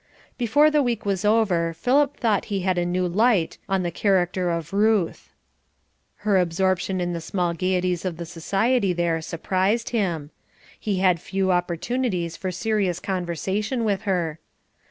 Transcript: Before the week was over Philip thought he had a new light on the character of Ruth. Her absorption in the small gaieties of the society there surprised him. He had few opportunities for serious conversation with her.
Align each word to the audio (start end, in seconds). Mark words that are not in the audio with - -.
Before 0.35 0.71
the 0.71 0.81
week 0.81 1.05
was 1.05 1.23
over 1.23 1.73
Philip 1.75 2.17
thought 2.17 2.45
he 2.45 2.61
had 2.61 2.79
a 2.79 2.87
new 2.87 3.07
light 3.07 3.59
on 3.69 3.83
the 3.83 3.91
character 3.91 4.49
of 4.49 4.73
Ruth. 4.73 5.31
Her 6.25 6.39
absorption 6.39 6.99
in 6.99 7.13
the 7.13 7.21
small 7.21 7.53
gaieties 7.53 8.03
of 8.03 8.17
the 8.17 8.25
society 8.25 8.93
there 8.93 9.21
surprised 9.21 9.89
him. 9.91 10.31
He 10.79 10.95
had 10.97 11.19
few 11.21 11.51
opportunities 11.51 12.35
for 12.35 12.49
serious 12.51 12.99
conversation 12.99 13.83
with 13.83 14.01
her. 14.09 14.39